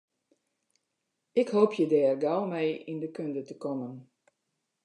[1.41, 3.93] Ik hoopje dêr gau mei yn de kunde te kommen.